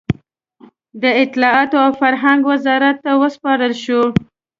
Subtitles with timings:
[1.01, 4.07] د اطلاعاتو او فرهنګ وزارت ته وسپارل شوه.